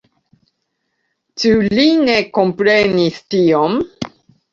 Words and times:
Ĉu 1.41 1.51
li 1.79 1.85
ne 2.07 2.15
komprenis 2.37 3.21
tion? 3.35 3.77